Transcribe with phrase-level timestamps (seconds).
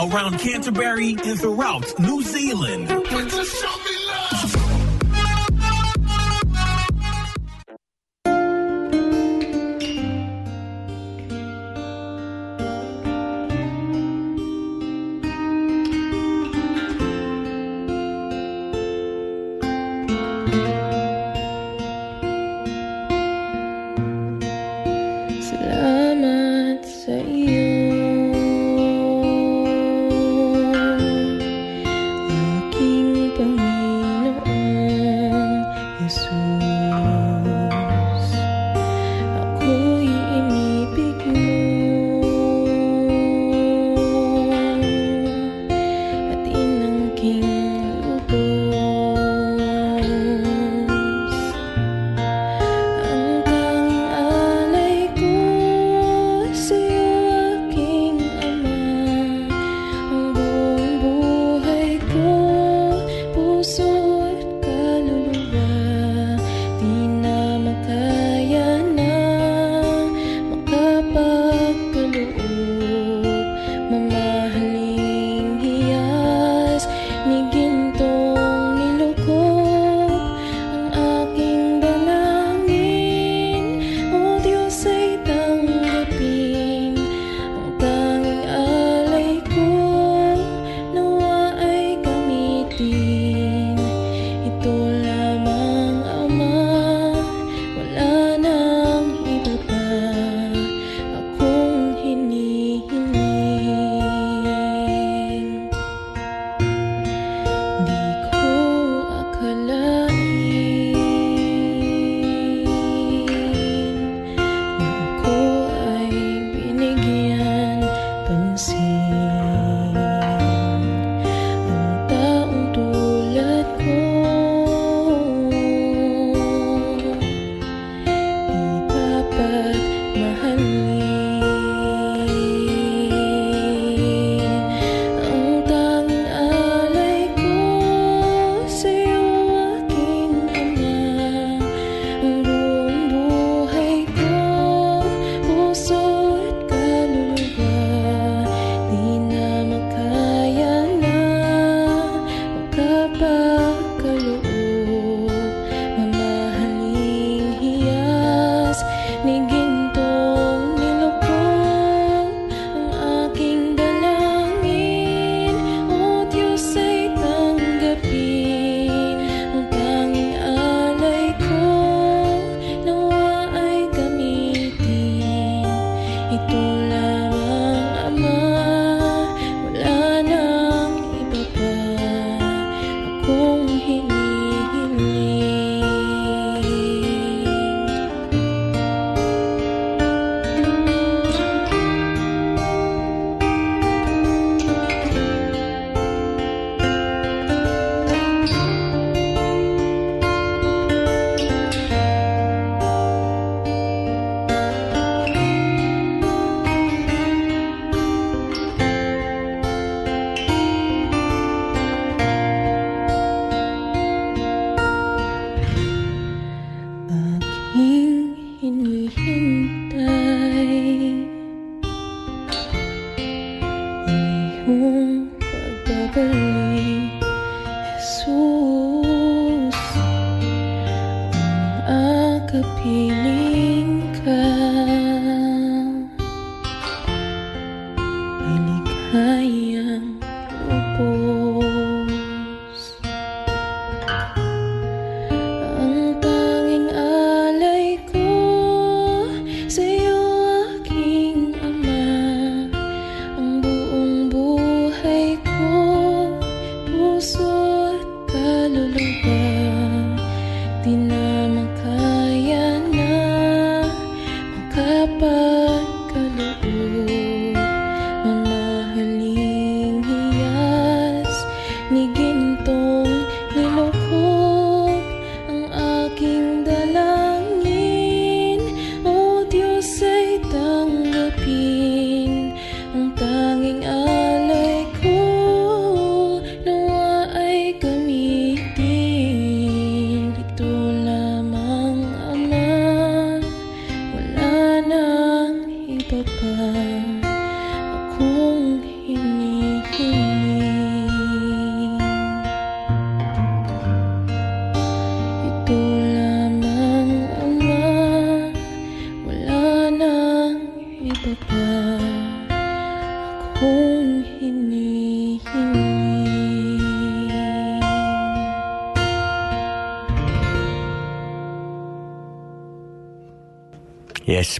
[0.00, 2.89] around Canterbury and throughout New Zealand.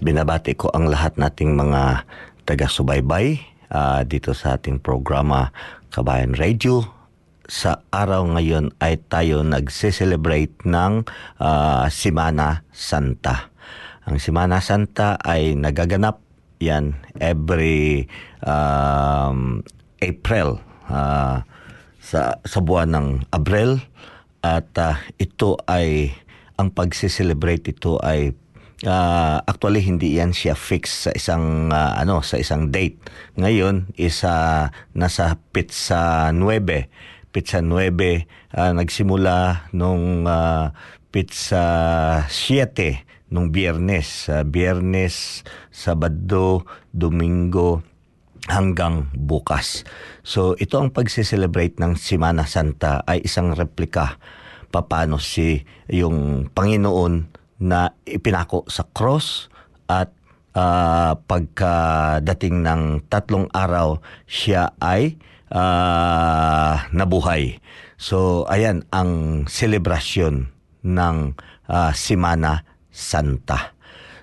[0.01, 2.09] Binabati ko ang lahat nating mga
[2.49, 3.37] taga-subaybay
[3.69, 5.53] uh, dito sa ating programa
[5.93, 6.89] Kabayan Radio.
[7.45, 11.05] Sa araw ngayon ay tayo nagse-celebrate ng
[11.37, 13.53] uh, Simana Santa.
[14.09, 16.25] Ang Simana Santa ay nagaganap
[16.65, 18.09] yan every
[18.41, 19.61] um,
[20.01, 21.45] April uh,
[22.01, 23.85] sa, sa buwan ng Abril
[24.41, 26.17] at uh, ito ay
[26.57, 28.33] ang pagse-celebrate ito ay
[28.81, 32.97] Uh, actually hindi yan siya fix sa isang uh, ano sa isang date.
[33.37, 36.41] Ngayon isa nasa pizza 9.
[37.29, 37.69] Pizza 9
[38.57, 40.73] uh, nagsimula nung uh,
[41.13, 41.65] pizza
[42.25, 47.85] 7 nung Biyernes, uh, Biyernes, Sabado, Domingo
[48.49, 49.85] hanggang bukas.
[50.25, 54.17] So ito ang pagse-celebrate ng Semana Santa ay isang replika
[54.73, 59.53] paano si yung Panginoon na ipinako sa cross
[59.87, 60.09] at
[60.57, 65.21] uh, pagkadating ng tatlong araw siya ay
[65.53, 67.61] uh, nabuhay.
[68.01, 70.49] So ayan ang selebrasyon
[70.89, 71.17] ng
[71.69, 73.77] uh, Simana Santa.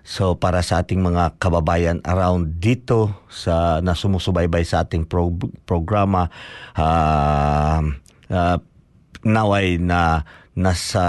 [0.08, 5.36] So para sa ating mga kababayan around dito sa na sumusubaybay sa ating pro-
[5.68, 6.32] programa
[6.80, 7.84] uh,
[8.32, 8.58] uh,
[9.28, 10.24] naway na
[10.58, 11.06] nasa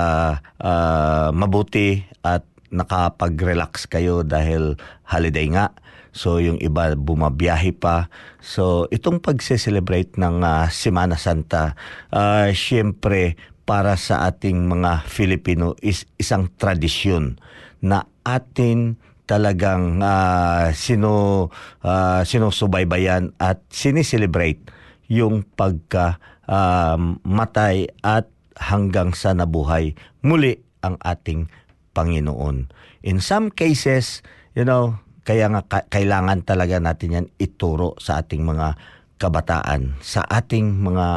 [0.61, 4.77] uh, mabuti at nakapag-relax kayo dahil
[5.09, 5.73] holiday nga.
[6.13, 8.13] So yung iba bumabiyahe pa.
[8.45, 11.73] So itong pagse-celebrate ng uh, Semana Santa,
[12.13, 17.37] uh, syempre para sa ating mga Filipino is isang tradisyon
[17.85, 18.97] na atin
[19.29, 21.49] talagang uh, sino
[21.85, 24.65] uh, sinusubaybayan at siniselebrate
[25.13, 26.17] yung pagka
[26.49, 26.97] uh,
[27.29, 28.25] matay at
[28.59, 31.47] hanggang sa nabuhay muli ang ating
[31.95, 32.71] Panginoon.
[33.03, 34.23] In some cases,
[34.55, 38.79] you know, kaya nga ka- kailangan talaga natin yan ituro sa ating mga
[39.19, 41.09] kabataan, sa ating mga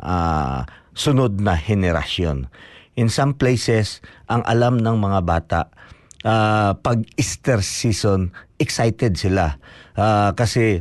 [0.00, 0.58] uh,
[0.96, 2.48] sunod na henerasyon.
[2.96, 5.60] In some places, ang alam ng mga bata,
[6.24, 9.60] uh, pag Easter season, excited sila.
[9.92, 10.80] Uh, kasi,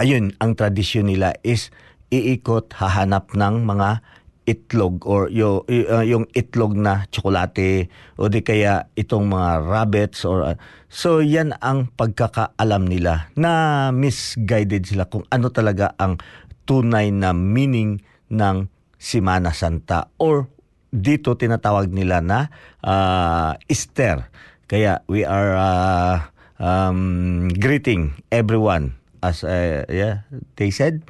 [0.00, 1.68] ayun, ang tradisyon nila is
[2.08, 4.02] iikot, hahanap ng mga
[4.44, 7.88] itlog or yung, uh, yung itlog na tsokolate
[8.20, 10.56] o di kaya itong mga rabbits or uh,
[10.92, 16.20] so yan ang pagkakaalam nila na misguided sila kung ano talaga ang
[16.68, 18.68] tunay na meaning ng
[19.00, 20.48] Simana Santa or
[20.94, 22.48] dito tinatawag nila na
[22.80, 24.30] uh, Easter.
[24.64, 26.16] Kaya we are uh,
[26.56, 30.24] um, greeting everyone as uh, yeah
[30.56, 31.04] they said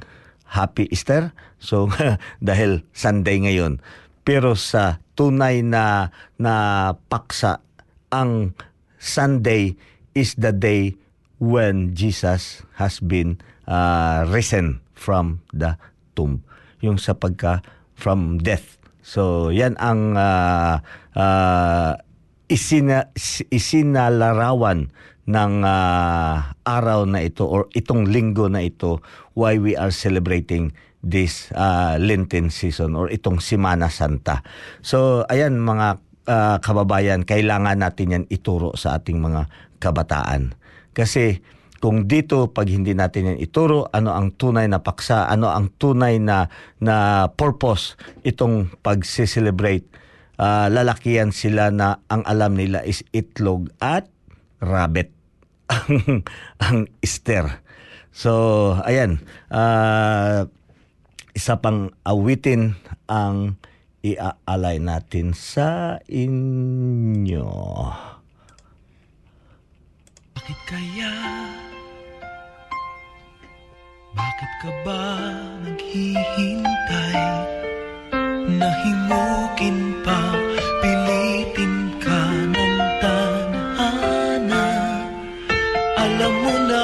[0.55, 1.35] Happy Easter.
[1.59, 1.91] So
[2.39, 3.83] dahil Sunday ngayon.
[4.23, 6.55] Pero sa tunay na na
[7.11, 7.59] paksa
[8.09, 8.55] ang
[8.95, 9.75] Sunday
[10.15, 10.95] is the day
[11.37, 15.75] when Jesus has been uh, risen from the
[16.15, 16.41] tomb.
[16.79, 17.59] Yung sa pagka
[17.93, 18.79] from death.
[19.05, 20.81] So yan ang uh,
[21.13, 21.91] uh,
[22.49, 23.11] isina,
[23.51, 24.89] isinalarawan
[25.25, 29.01] ng uh, araw na ito or itong linggo na ito
[29.33, 30.69] why we are celebrating
[31.05, 34.45] this uh, Lenten season or itong Semana Santa.
[34.85, 40.57] So ayan mga uh, kababayan, kailangan natin yan ituro sa ating mga kabataan.
[40.93, 41.41] Kasi
[41.81, 46.17] kung dito pag hindi natin yan ituro, ano ang tunay na paksa, ano ang tunay
[46.17, 46.49] na
[46.81, 47.93] na purpose
[48.25, 49.85] itong pag-celebrate,
[50.41, 54.09] uh, lalakihan sila na ang alam nila is itlog at
[54.63, 55.14] rabbit
[55.69, 56.23] ang,
[56.61, 57.61] ang Esther.
[58.15, 58.31] So,
[58.87, 59.19] ayan.
[59.51, 60.47] Uh,
[61.35, 62.79] isa pang awitin
[63.11, 63.59] ang
[64.05, 67.51] iaalay natin sa inyo.
[70.37, 71.13] Bakit kaya?
[74.15, 75.03] Bakit ka ba
[75.65, 77.19] naghihintay?
[78.55, 79.84] Nahimukin pa,
[86.05, 86.81] Alam mo na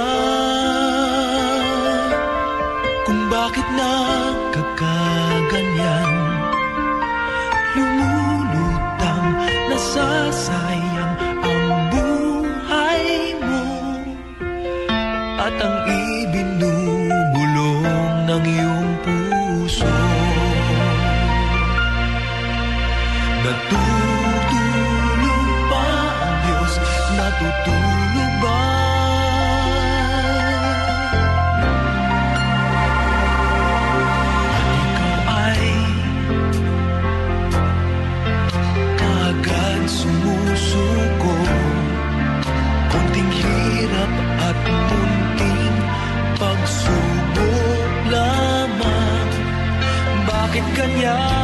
[50.91, 51.40] ganyan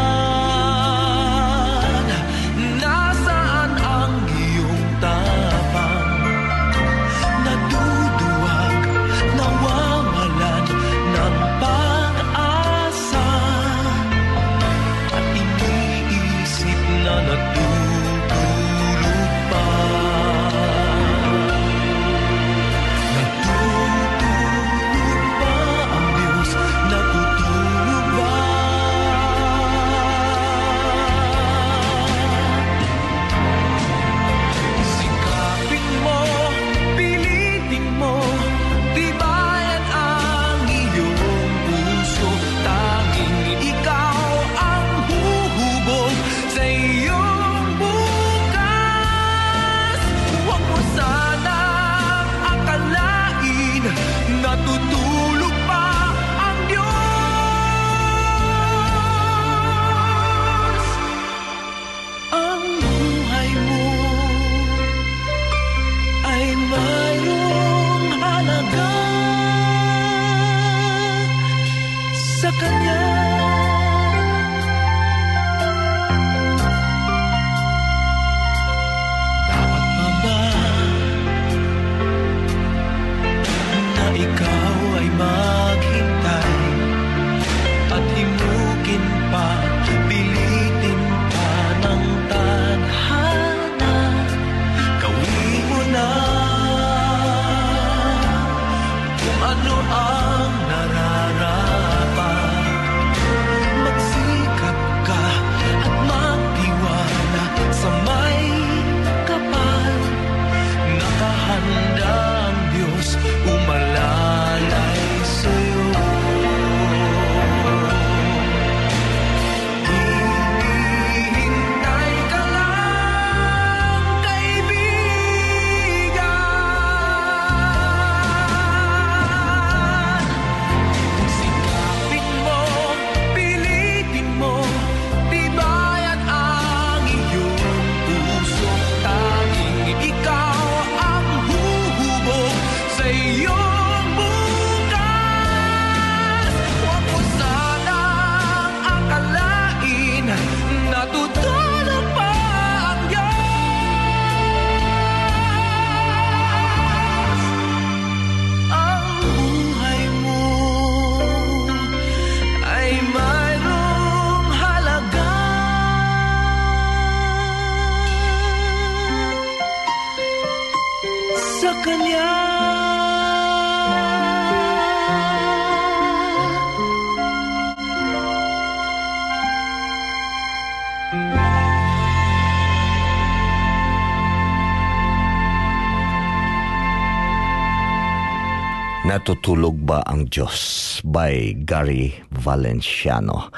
[189.18, 193.50] Natutulog ba ang Diyos by Gary Valenciano.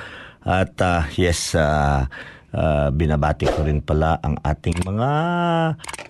[0.48, 2.08] At ah, yes, ah,
[2.56, 5.12] ah, binabati ko rin pala ang ating mga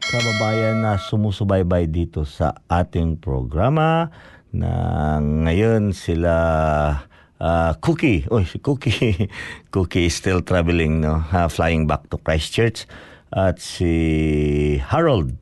[0.05, 4.13] kababayan na sumusubaybay dito sa ating programa
[4.53, 4.69] na
[5.17, 6.33] ngayon sila
[7.41, 8.29] ah, Cookie.
[8.29, 9.33] Oy, si Cookie.
[9.73, 11.25] Cookie is still traveling, no?
[11.33, 12.85] Ah, flying back to Christchurch.
[13.33, 15.38] At si Harold.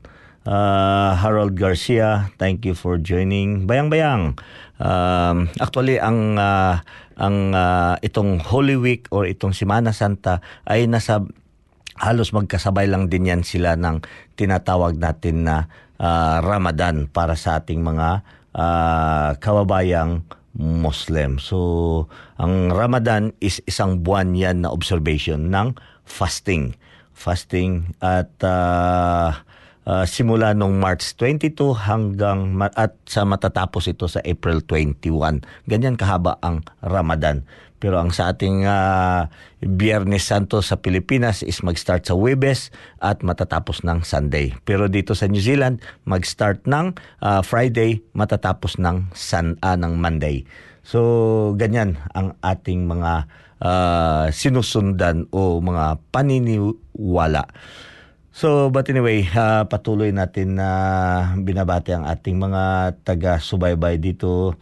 [0.48, 3.68] Uh, Harold Garcia, thank you for joining.
[3.68, 4.32] Bayang-bayang.
[4.80, 6.80] Um, actually ang uh,
[7.20, 11.20] ang uh, itong Holy Week or itong Semana Santa ay nasa
[12.00, 14.00] halos magkasabay lang din yan sila ng
[14.40, 15.68] tinatawag natin na
[16.00, 18.24] uh, Ramadan para sa ating mga
[18.56, 20.24] uh, kababayang
[20.56, 21.36] Muslim.
[21.36, 22.08] So,
[22.40, 25.76] ang Ramadan is isang buwan yan na observation ng
[26.08, 26.72] fasting.
[27.12, 29.44] Fasting at uh,
[29.88, 31.56] uh, simula nung March 22
[31.88, 35.40] hanggang at sa matatapos ito sa April 21.
[35.64, 37.48] Ganyan kahaba ang Ramadan.
[37.78, 39.30] Pero ang sa ating uh,
[39.62, 44.50] Biyernes Santo sa Pilipinas is mag-start sa Webes at matatapos ng Sunday.
[44.66, 50.42] Pero dito sa New Zealand, mag-start ng uh, Friday, matatapos ng Sun, uh, ng Monday.
[50.82, 53.30] So ganyan ang ating mga
[53.62, 57.46] uh, sinusundan o mga paniniwala.
[58.38, 60.70] So, but anyway, uh, patuloy natin na
[61.34, 64.54] binabati ang ating mga taga-subaybay dito.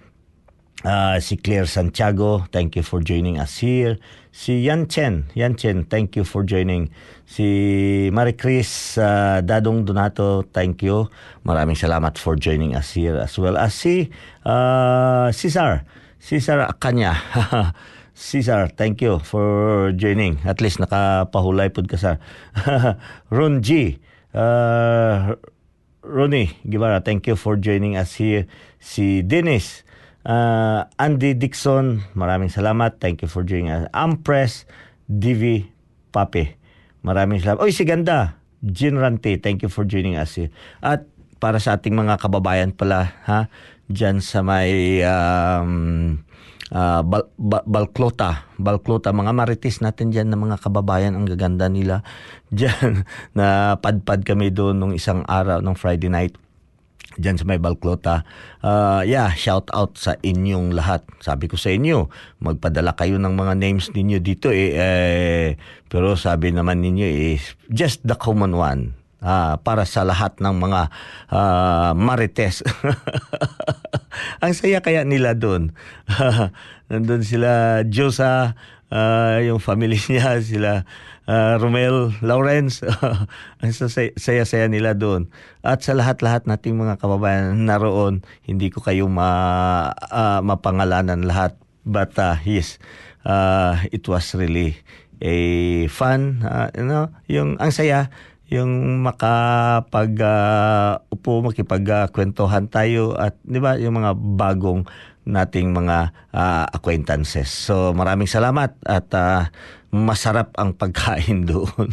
[0.80, 4.00] Uh, si Claire Santiago, thank you for joining us here.
[4.33, 6.88] Si Yan Chen, Yan Chen, thank you for joining.
[7.28, 11.12] Si Marie Chris uh, Dadong Donato, thank you.
[11.45, 14.09] Maraming salamat for joining us here as well as si
[14.49, 15.85] uh, Cesar,
[16.16, 17.12] Cesar Akanya.
[18.16, 20.40] Cesar, thank you for joining.
[20.49, 22.16] At least nakapahulay pod ka sa
[23.37, 24.00] Ron G.
[24.32, 25.37] Uh,
[26.00, 28.49] Ronnie Guevara, thank you for joining us here.
[28.80, 29.85] Si Dennis,
[30.25, 33.04] uh, Andy Dixon, maraming salamat.
[33.04, 33.85] Thank you for joining us.
[33.92, 34.64] Ampress,
[35.04, 35.68] Divi
[36.08, 36.56] Pape,
[37.04, 37.61] maraming salamat.
[37.61, 40.49] Oy, si Ganda, Jean Rante, thank you for joining us here.
[40.80, 41.04] At
[41.37, 43.52] para sa ating mga kababayan pala, ha,
[43.92, 46.25] dyan sa may um,
[46.73, 52.02] uh, Bal- Bal- Balclota, Balclota, mga marites natin dyan na mga kababayan, ang gaganda nila.
[52.56, 53.02] Dyan,
[53.35, 56.38] na padpad kami doon nung isang araw, nung Friday night
[57.16, 58.23] dyan sa may Balclota.
[58.61, 61.02] Uh, yeah, shout out sa inyong lahat.
[61.25, 62.12] Sabi ko sa inyo,
[62.44, 65.49] magpadala kayo ng mga names ninyo dito eh, eh
[65.88, 67.06] pero sabi naman ninyo
[67.37, 68.96] is just the common one.
[69.16, 70.92] Ah, para sa lahat ng mga
[71.32, 72.61] ah, marites.
[74.44, 75.73] Ang saya kaya nila doon.
[76.92, 78.54] Nandun sila Josa,
[78.92, 80.85] ah, yung family niya, sila
[81.24, 82.85] ah, Romel, Lawrence.
[83.64, 83.72] Ang
[84.20, 85.33] saya-saya nila doon.
[85.64, 91.57] At sa lahat-lahat nating mga kababayan naroon, hindi ko kayo ma, ah, mapangalanan lahat.
[91.87, 92.83] But uh, yes,
[93.24, 94.74] uh, it was really
[95.22, 98.11] a fun, uh, you know, yung ang saya
[98.46, 104.87] yung makapag uh, upo makipagkwentuhan tayo at 'di ba yung mga bagong
[105.26, 107.50] nating mga uh, acquaintances.
[107.50, 109.50] So maraming salamat at uh,
[109.90, 111.90] masarap ang pagkain doon.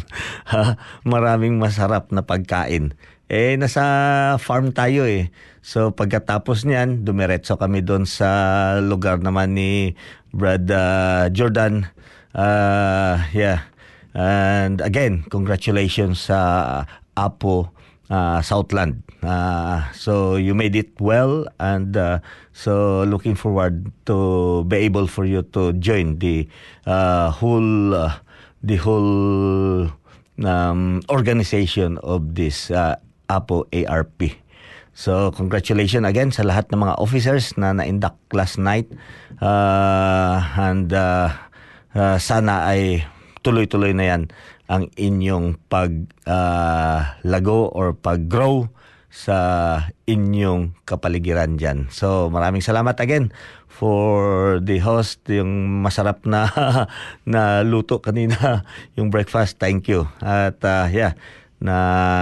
[1.02, 2.94] Maraming masarap na pagkain.
[3.26, 3.82] Eh nasa
[4.38, 5.34] farm tayo eh.
[5.66, 8.30] So pagkatapos niyan, dumiretso kami doon sa
[8.78, 9.98] lugar naman ni
[10.30, 11.90] Brad uh, Jordan.
[12.30, 13.73] Uh, yeah.
[14.14, 16.86] And again, congratulations sa
[17.18, 17.74] Apo
[18.10, 19.02] uh, Southland.
[19.24, 22.20] Uh, so you made it well and uh,
[22.52, 26.46] so looking forward to be able for you to join the
[26.86, 28.12] uh, whole uh,
[28.62, 29.88] the whole
[30.44, 32.96] um, organization of this uh,
[33.28, 34.36] Apo ARP.
[34.94, 38.86] So congratulations again sa lahat ng mga officers na na-induct last night
[39.42, 41.34] uh, and uh,
[41.98, 43.02] uh, sana ay
[43.44, 44.22] tuloy-tuloy na yan
[44.72, 45.92] ang inyong pag
[46.24, 48.72] ah, lago or pag-grow
[49.12, 49.36] sa
[50.10, 51.86] inyong kapaligiran dyan.
[51.92, 53.30] So maraming salamat again
[53.70, 56.48] for the host, yung masarap na
[57.32, 58.64] na luto kanina,
[58.98, 59.60] yung breakfast.
[59.60, 60.08] Thank you.
[60.24, 61.14] At ah, yeah,
[61.60, 61.76] na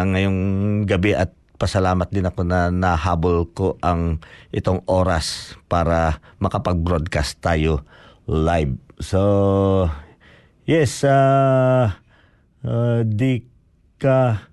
[0.05, 0.41] ngayong
[0.85, 1.33] gabi at
[1.63, 4.19] pasalamat din ako na nahabol ko ang
[4.51, 7.87] itong oras para makapag-broadcast tayo
[8.27, 8.75] live.
[8.99, 9.87] So,
[10.67, 11.99] yes, ah
[12.67, 13.47] ah, di
[13.99, 14.49] ka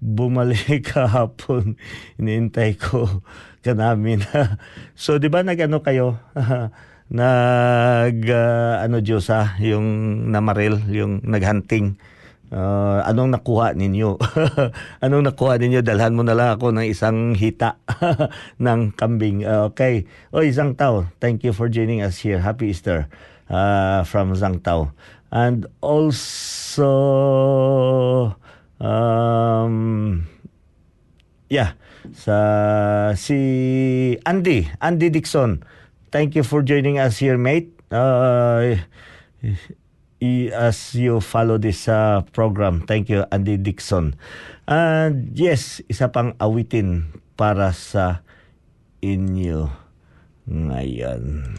[0.00, 1.76] bumalik kahapon.
[2.20, 3.24] Iniintay ko
[3.64, 4.22] ka namin.
[4.94, 6.20] so, di ba nag-ano kayo?
[7.06, 9.56] nag, ah, ano Diyos ha?
[9.62, 9.86] Yung
[10.30, 11.96] namaril, yung naghunting.
[12.46, 14.22] Ah, anong nakuha ninyo?
[15.04, 15.82] anong nakuha ninyo?
[15.82, 17.80] Dalhan mo na lang ako ng isang hita
[18.64, 19.42] ng kambing.
[19.42, 20.06] Ah, okay.
[20.30, 21.10] O, isang tao.
[21.18, 22.38] Thank you for joining us here.
[22.38, 23.10] Happy Easter
[23.50, 24.94] uh, from Zhangtao.
[25.36, 26.88] And also,
[28.80, 30.24] um,
[31.52, 31.76] yeah,
[32.16, 35.60] sa si Andy, Andy Dixon.
[36.08, 37.68] Thank you for joining us here, mate.
[37.92, 38.80] Uh,
[40.56, 42.88] as you follow this uh, program.
[42.88, 44.16] Thank you, Andy Dixon.
[44.64, 48.24] And yes, isa pang awitin para sa
[49.04, 49.68] inyo
[50.48, 51.54] ngayon.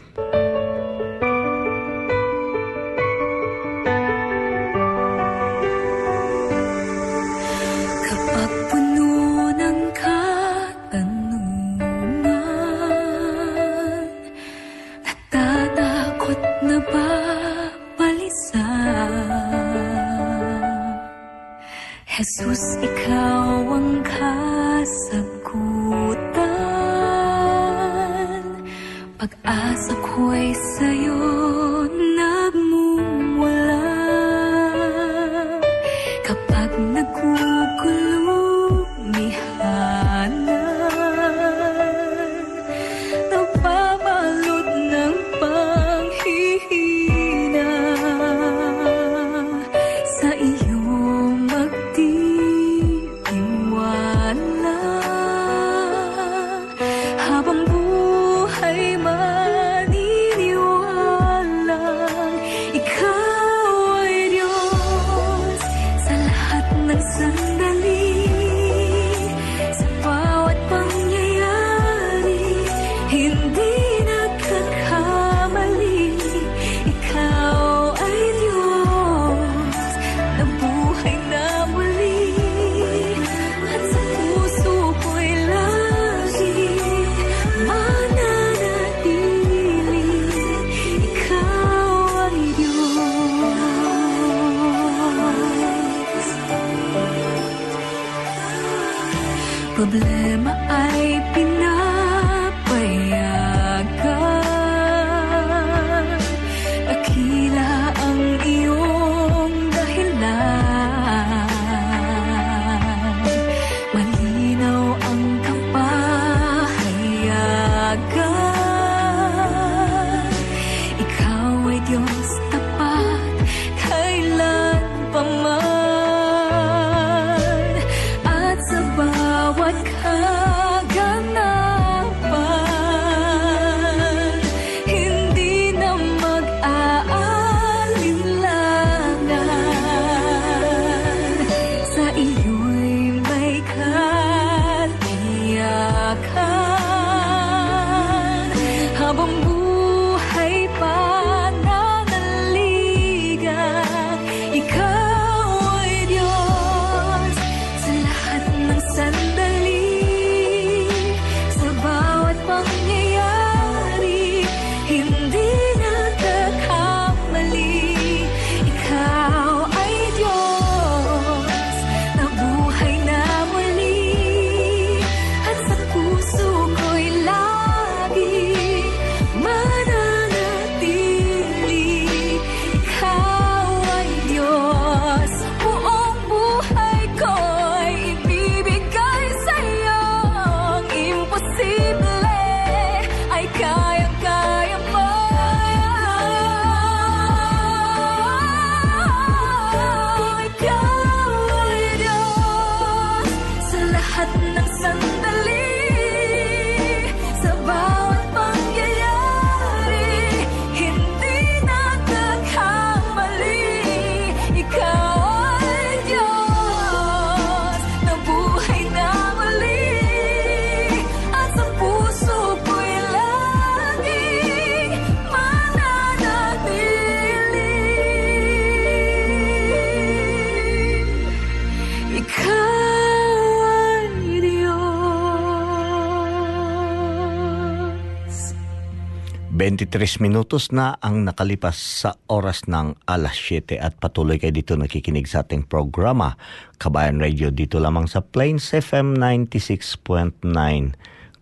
[239.98, 245.26] 23 minutos na ang nakalipas sa oras ng alas 7 at patuloy kayo dito nakikinig
[245.26, 246.38] sa ating programa
[246.78, 250.38] Kabayan Radio dito lamang sa Plains FM 96.9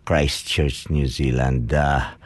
[0.09, 1.69] Christchurch, New Zealand.
[1.69, 2.17] Uh,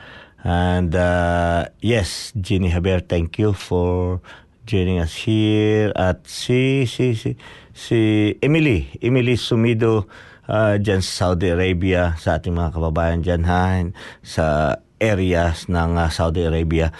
[0.47, 4.23] and uh, yes, Jenny Haber, thank you for
[4.63, 7.35] joining us here at si si si,
[7.75, 7.99] si
[8.39, 10.07] Emily, Emily Sumido
[10.47, 13.83] uh, dyan sa Saudi Arabia sa ating mga kababayan dyan ha,
[14.23, 16.93] sa areas ng uh, Saudi Arabia.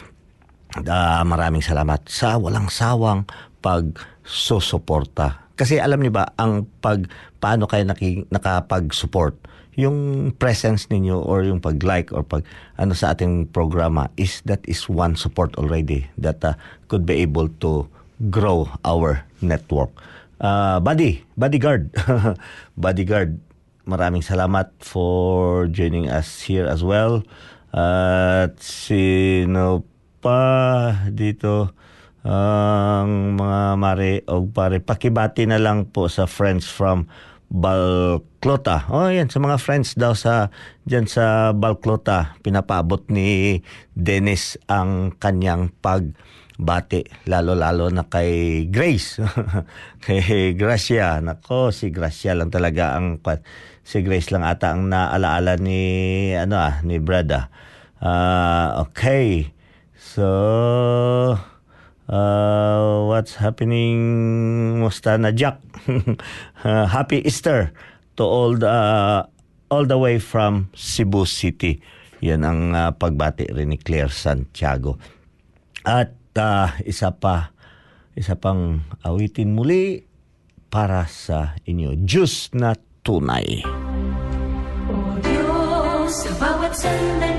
[0.90, 3.30] Ah, maraming salamat sa walang sawang
[3.62, 5.54] pagsusuporta.
[5.54, 7.06] Kasi alam niyo ba, ang pag
[7.38, 9.38] paano kayo naki, nakapag-support,
[9.78, 12.44] yung presence ninyo or yung pag-like or pag
[12.76, 16.58] ano sa ating programa is that is one support already that uh,
[16.92, 17.88] could be able to
[18.28, 19.94] grow our network.
[20.42, 21.94] Uh, buddy, bodyguard,
[22.78, 23.38] bodyguard,
[23.86, 27.22] maraming salamat for joining us here as well.
[27.72, 29.88] At sino
[30.20, 30.44] pa
[31.08, 31.72] dito
[32.22, 37.10] ang mga mare o pare pakibati na lang po sa friends from
[37.52, 38.88] Balclota.
[38.88, 40.54] Oh, yan sa mga friends daw sa
[40.88, 43.60] diyan sa Balclota pinapabot ni
[43.92, 49.20] Dennis ang kanyang pagbati lalo-lalo na kay Grace.
[50.06, 51.20] kay Gracia.
[51.20, 53.20] Nako, si Gracia lang talaga ang
[53.82, 55.82] si Grace lang ata ang naalaala ni
[56.38, 57.50] ano ah ni Brada.
[58.02, 59.54] Ah, okay.
[59.94, 60.28] So
[62.10, 64.00] uh, what's happening?
[64.82, 65.62] Mustana Jack?
[66.66, 67.72] Uh, happy Easter
[68.18, 68.70] to all the
[69.72, 71.80] all the way from Cebu City.
[72.22, 75.00] Yan ang uh, pagbati rin ni Claire Santiago.
[75.82, 77.56] At uh, isa pa
[78.14, 80.06] isa pang awitin muli
[80.70, 81.96] para sa inyo.
[81.98, 83.62] Diyos na tunay.
[84.92, 87.31] O Diyos, sa bawat sandali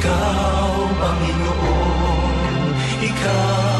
[0.00, 2.56] Ikaw, Panginoon.
[3.04, 3.79] Ikaw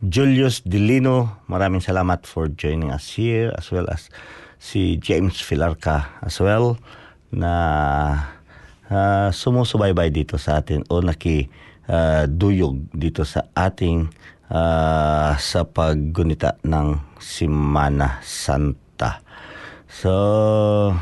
[0.00, 4.08] Julius Delino, maraming salamat for joining us here as well as
[4.56, 6.80] si James Filarca as well
[7.28, 7.52] na
[8.88, 11.52] uh, sumusubaybay dito sa atin o naki
[11.84, 14.08] uh, duyog dito sa ating
[14.48, 19.20] uh, sa paggunita ng Simana Santa.
[19.84, 20.96] So,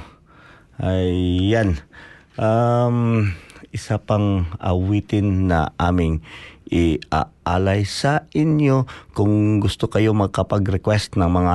[0.82, 1.78] ayan.
[2.34, 3.30] Um,
[3.70, 6.24] isa pang awitin na aming
[6.68, 8.84] iaalay sa inyo.
[9.16, 11.54] Kung gusto kayo magkapag-request ng mga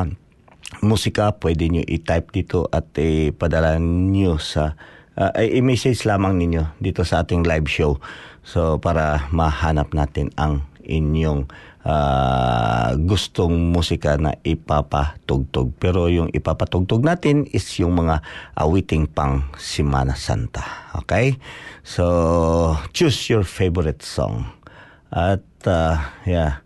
[0.81, 4.73] musika, pwede nyo i-type dito at ipadala nyo sa
[5.17, 8.01] uh, i-message lamang ninyo dito sa ating live show.
[8.43, 11.47] So para mahanap natin ang inyong
[11.87, 15.75] uh, gustong musika na ipapatugtog.
[15.79, 18.19] Pero yung ipapatugtog natin is yung mga
[18.59, 20.91] awiting pang Simana Santa.
[21.03, 21.39] Okay?
[21.83, 24.47] So, choose your favorite song.
[25.13, 26.65] At, uh, yeah,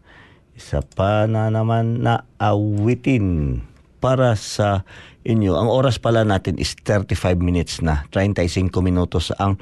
[0.55, 3.59] isa pa na naman na awitin
[3.99, 4.87] para sa
[5.27, 5.59] inyo.
[5.59, 8.07] Ang oras pala natin is 35 minutes na.
[8.15, 9.59] 35 minutos ang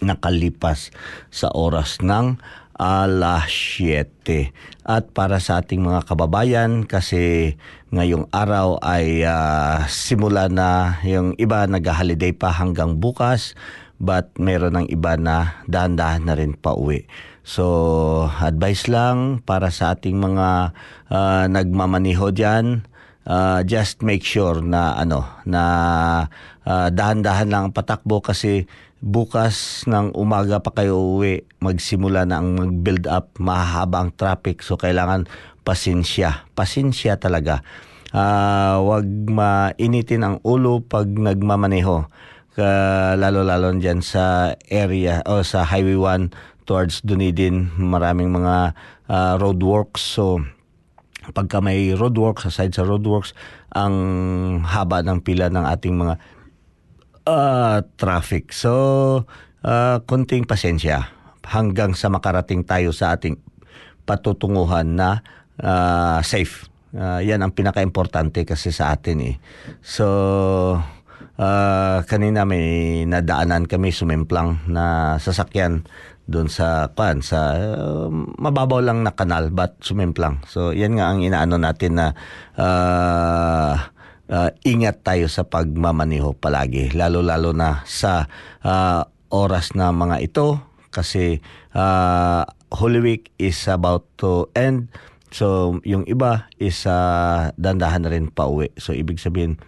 [0.00, 0.88] nakalipas
[1.28, 2.40] sa oras ng
[2.80, 4.54] alas 7.
[4.88, 7.54] At para sa ating mga kababayan kasi
[7.92, 13.58] ngayong araw ay uh, simula na yung iba nag-holiday pa hanggang bukas
[13.98, 17.04] but meron ng iba na dahan-dahan na rin pa uwi.
[17.48, 20.76] So, advice lang para sa ating mga
[21.08, 22.84] uh, nagmamaniho diyan,
[23.24, 25.62] uh, just make sure na ano na
[26.68, 28.68] uh, dahan-dahan lang patakbo kasi
[29.00, 34.60] bukas ng umaga pa kayo uwi, magsimula na ang mag-build up, mahaba ang traffic.
[34.60, 35.24] So, kailangan
[35.64, 36.44] pasensya.
[36.52, 37.64] Pasensya talaga.
[38.12, 42.12] Uh, wag mainitin ang ulo pag nagmamaneho.
[42.58, 48.76] Uh, lalo-lalo dyan sa area o sa Highway 1 towards Dunedin, maraming mga
[49.08, 50.04] uh, roadworks.
[50.04, 50.44] So,
[51.32, 53.32] pagka may roadworks, aside sa roadworks,
[53.72, 53.96] ang
[54.68, 56.14] haba ng pila ng ating mga
[57.24, 58.52] uh, traffic.
[58.52, 58.72] So,
[59.64, 61.08] uh, konting pasensya
[61.48, 63.40] hanggang sa makarating tayo sa ating
[64.04, 65.24] patutunguhan na
[65.60, 66.68] uh, safe.
[66.92, 69.34] Uh, yan ang pinaka-importante kasi sa atin eh.
[69.80, 70.06] So,
[71.36, 75.84] uh, kanina may nadaanan kami sumemplang na sasakyan
[76.28, 80.44] doon sa kwan sa uh, mababaw lang na kanal but sumemplang.
[80.44, 82.12] So, yan nga ang inaano natin na
[82.60, 83.74] uh,
[84.28, 88.28] uh, ingat tayo sa pagmamaniho palagi lalo-lalo na sa
[88.62, 89.02] uh,
[89.32, 90.60] oras na mga ito
[90.92, 91.40] kasi
[91.72, 94.92] uh, Holy Week is about to end
[95.28, 99.60] so yung iba is uh, dandahan na rin pa uwi so ibig sabihin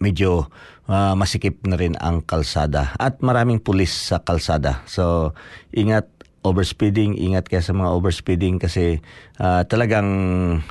[0.00, 0.48] medyo
[0.88, 4.82] uh, masikip na rin ang kalsada at maraming pulis sa kalsada.
[4.88, 5.34] So
[5.74, 6.08] ingat
[6.42, 8.98] overspeeding, ingat kayo sa mga overspeeding kasi
[9.38, 10.08] uh, talagang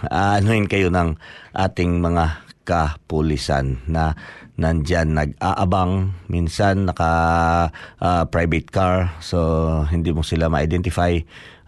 [0.04, 1.16] uh, anuhin kayo ng
[1.56, 4.14] ating mga kapulisan na
[4.60, 7.12] nandyan nag-aabang minsan naka
[7.98, 9.16] uh, private car.
[9.24, 9.40] So
[9.90, 11.18] hindi mo sila ma-identify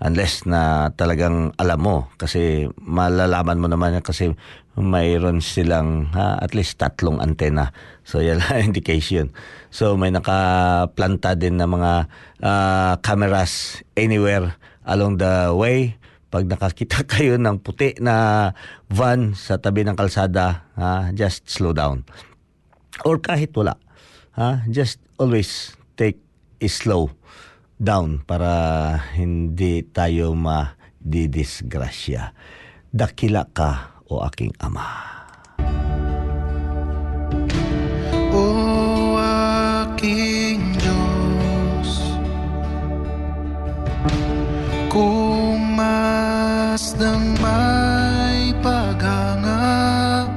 [0.03, 4.35] unless na talagang alam mo kasi malalaman mo naman kasi
[4.80, 7.69] mayroon silang ha, at least tatlong antena
[8.01, 9.30] so yan lang indication
[9.69, 12.09] so may nakaplanta din na mga
[12.41, 15.93] uh, cameras anywhere along the way
[16.34, 18.49] pag nakakita kayo ng puti na
[18.89, 22.01] van sa tabi ng kalsada, ha, just slow down.
[23.05, 23.78] Or kahit wala,
[24.34, 26.17] ha, just always take
[26.57, 27.13] it slow
[27.78, 32.34] down para hindi tayo ma-didisgrasya.
[32.89, 34.86] Dakila ka o aking ama.
[38.34, 41.91] O aking Diyos
[44.89, 50.30] Kung masdang may paghanga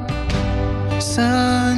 [1.01, 1.73] Sa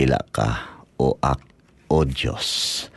[0.00, 0.48] dakila ka
[0.96, 1.40] o ak
[1.92, 2.88] o Diyos.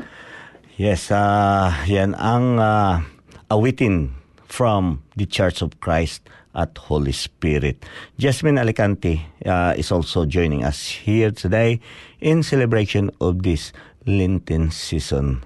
[0.79, 3.03] Yes, ah yan ang ah,
[3.51, 4.15] awitin
[4.47, 6.23] from the Church of Christ
[6.55, 7.83] at Holy Spirit.
[8.15, 11.83] Jasmine Alicante ah, is also joining us here today
[12.23, 13.75] in celebration of this
[14.07, 15.43] Lenten season.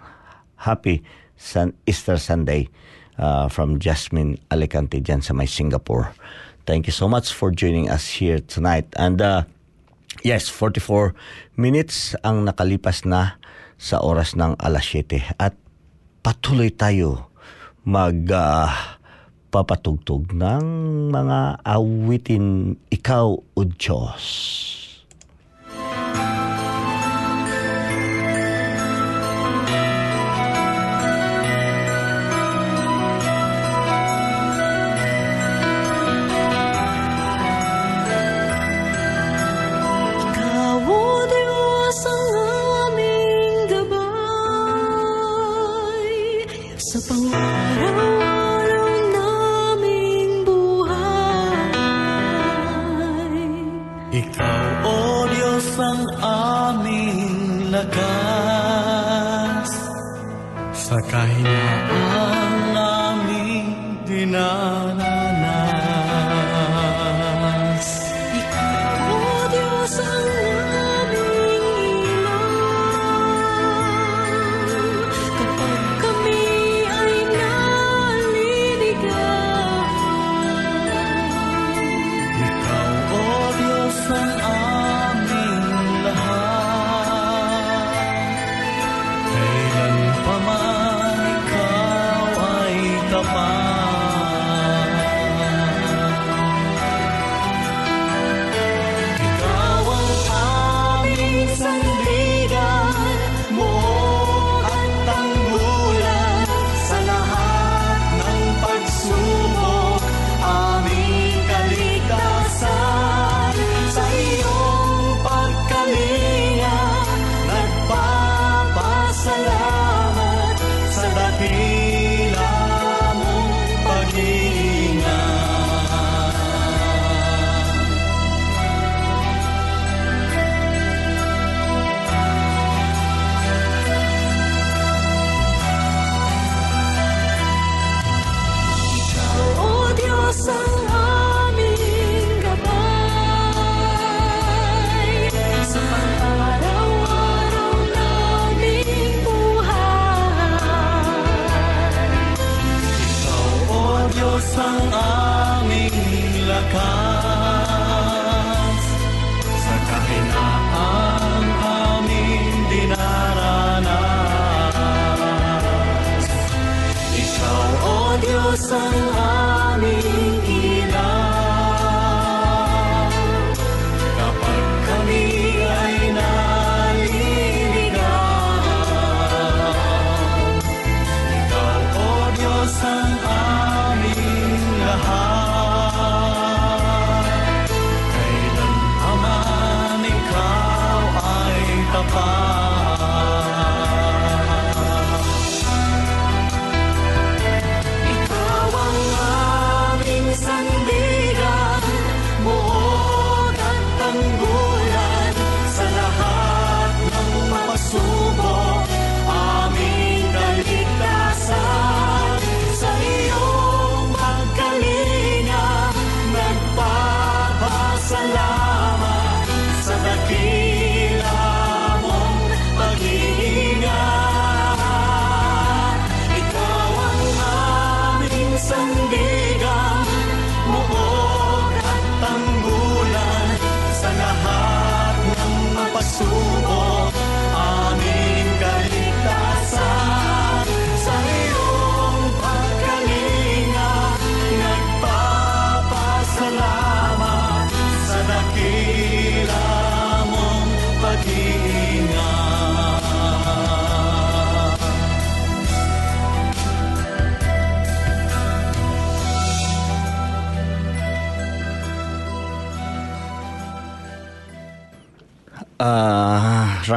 [0.61, 1.01] Happy
[1.37, 2.69] Sun Easter Sunday
[3.17, 6.13] ah, from Jasmine Alicante dyan sa may Singapore.
[6.69, 8.85] Thank you so much for joining us here tonight.
[8.99, 9.47] And uh,
[10.27, 11.15] Yes, 44
[11.55, 13.39] minutes ang nakalipas na
[13.79, 15.55] sa oras ng alas 7 at
[16.19, 17.31] patuloy tayo
[17.87, 18.99] mag ah,
[19.47, 20.65] magpapatugtog ng
[21.15, 24.23] mga awitin Ikaw o Diyos.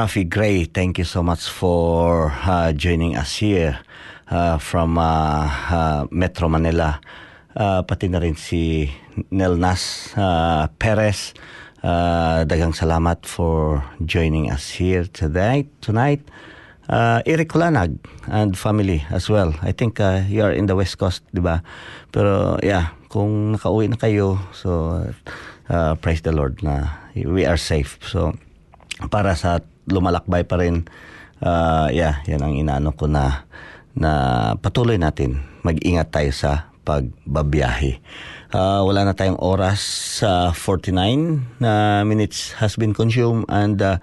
[0.01, 3.77] Rafi Gray, thank you so much for uh, joining us here
[4.33, 6.97] uh, from uh, uh, Metro Manila.
[7.53, 8.89] Uh, pati na rin si
[9.29, 11.37] Nelnas uh, Perez.
[11.85, 15.69] Uh, dagang salamat for joining us here tonight.
[15.85, 16.25] tonight.
[16.89, 17.93] Uh, Eric Lanag
[18.25, 19.53] and family as well.
[19.61, 21.61] I think uh, you are in the West Coast, di ba?
[22.09, 24.97] Pero yeah, kung nakauwi na kayo, so
[25.69, 28.01] uh, praise the Lord na we are safe.
[28.01, 28.33] So
[29.13, 30.85] para sa lumalakbay pa rin.
[31.41, 33.45] Uh, yeah, yan ang inaano ko na
[33.97, 34.11] na
[34.59, 35.41] patuloy natin.
[35.65, 38.01] Mag-ingat tayo sa pagbabiyahe.
[38.51, 39.79] Uh, wala na tayong oras
[40.19, 43.95] sa 49 na minutes has been consumed and uh,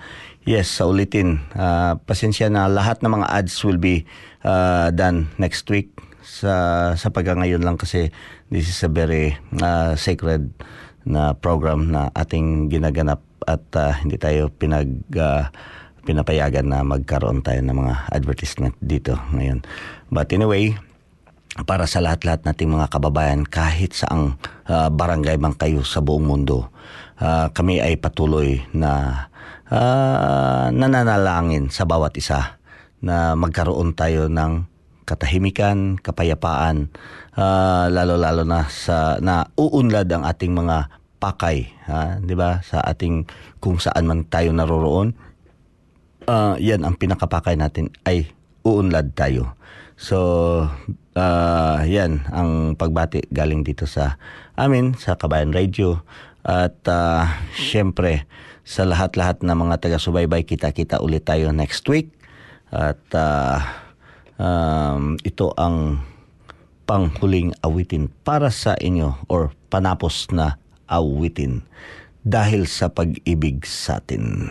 [0.49, 4.09] yes, sa ulitin, uh, pasensya na lahat ng mga ads will be
[4.49, 5.93] uh, done next week.
[6.25, 8.13] Sa sa pagkangayon lang kasi
[8.53, 10.53] this is a very uh, sacred
[11.09, 15.49] na program na ating ginaganap at uh, hindi tayo pinag uh,
[16.05, 19.65] pinapayagan na magkaroon tayo ng mga advertisement dito ngayon.
[20.13, 20.77] But anyway,
[21.69, 26.73] para sa lahat-lahat nating mga kababayan kahit saang uh, barangay man kayo sa buong mundo,
[27.21, 29.25] uh, kami ay patuloy na
[29.69, 32.57] uh, nananalangin sa bawat isa
[33.05, 34.65] na magkaroon tayo ng
[35.09, 36.93] katahimikan, kapayapaan,
[37.33, 42.63] uh, lalo-lalo na sa na uunlad ang ating mga pakay, ha, 'di ba?
[42.63, 43.27] Sa ating
[43.59, 45.15] kung saan man tayo naroroon.
[46.29, 48.31] Uh, 'yan ang pinakapakay natin ay
[48.63, 49.59] uunlad tayo.
[49.99, 50.19] So,
[51.19, 54.17] uh, 'yan ang pagbati galing dito sa
[54.55, 56.07] amin sa Kabayan Radio
[56.47, 58.25] at uh, syempre
[58.63, 62.13] sa lahat-lahat ng mga taga-subaybay kita-kita ulit tayo next week
[62.69, 63.59] at uh,
[64.37, 66.05] um, ito ang
[66.89, 70.57] panghuling awitin para sa inyo or panapos na
[70.89, 71.63] awitin
[72.25, 74.49] dahil sa pag-ibig sa atin.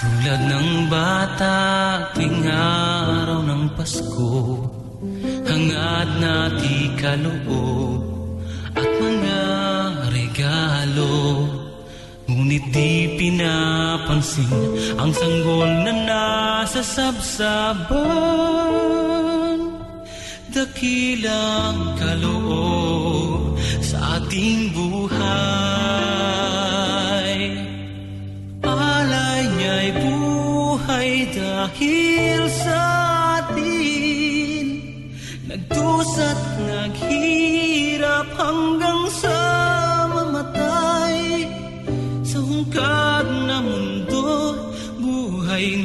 [0.00, 1.56] Tulad ng bata,
[2.16, 4.64] tuwing araw ng Pasko
[5.44, 6.92] Hangad na di
[8.76, 9.49] at mga
[12.60, 14.52] Ngunit di pinapansin
[15.00, 17.96] ang sanggol na nasa sabsaban.
[20.52, 25.24] Dakilang kaloob sa ating buhay.
[28.60, 32.80] Alay niya'y buhay dahil sa
[33.40, 34.66] atin.
[35.48, 38.99] Nagdusa't naghirap hanggang
[45.60, 45.76] buhay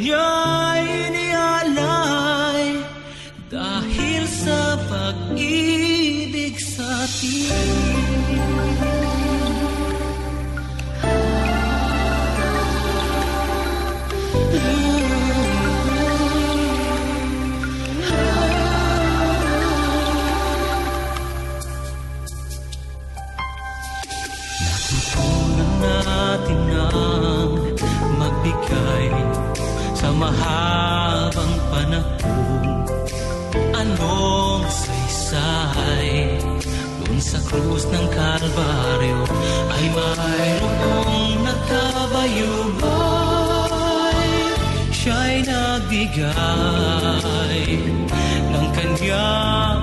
[37.56, 39.24] krus ng Kalbaryo
[39.72, 42.60] ay mayroong nagkabayubay.
[44.92, 46.34] Siya'y nagbigay
[48.52, 49.75] ng kanyang.